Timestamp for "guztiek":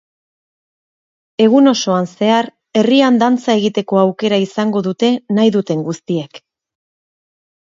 5.91-6.43